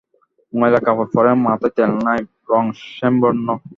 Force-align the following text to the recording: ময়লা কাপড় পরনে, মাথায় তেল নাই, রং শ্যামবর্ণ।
ময়লা 0.53 0.79
কাপড় 0.85 1.09
পরনে, 1.13 1.33
মাথায় 1.45 1.73
তেল 1.77 1.91
নাই, 2.05 2.19
রং 2.51 2.63
শ্যামবর্ণ। 2.93 3.47